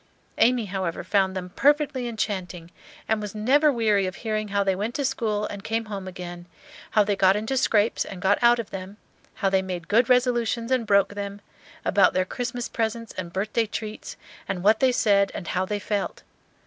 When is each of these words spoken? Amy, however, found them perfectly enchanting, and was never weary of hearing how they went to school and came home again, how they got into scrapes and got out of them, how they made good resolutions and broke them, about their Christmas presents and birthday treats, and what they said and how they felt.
Amy, 0.39 0.65
however, 0.65 1.03
found 1.03 1.35
them 1.35 1.49
perfectly 1.51 2.07
enchanting, 2.07 2.71
and 3.07 3.21
was 3.21 3.35
never 3.35 3.71
weary 3.71 4.07
of 4.07 4.15
hearing 4.15 4.47
how 4.47 4.63
they 4.63 4.75
went 4.75 4.95
to 4.95 5.05
school 5.05 5.45
and 5.45 5.63
came 5.63 5.85
home 5.85 6.07
again, 6.07 6.47
how 6.89 7.03
they 7.03 7.15
got 7.15 7.35
into 7.35 7.55
scrapes 7.55 8.03
and 8.03 8.19
got 8.19 8.39
out 8.41 8.57
of 8.57 8.71
them, 8.71 8.97
how 9.35 9.47
they 9.51 9.61
made 9.61 9.87
good 9.87 10.09
resolutions 10.09 10.71
and 10.71 10.87
broke 10.87 11.13
them, 11.13 11.39
about 11.85 12.13
their 12.13 12.25
Christmas 12.25 12.67
presents 12.67 13.13
and 13.15 13.31
birthday 13.31 13.67
treats, 13.67 14.17
and 14.47 14.63
what 14.63 14.79
they 14.79 14.91
said 14.91 15.31
and 15.35 15.49
how 15.49 15.65
they 15.65 15.77
felt. 15.77 16.23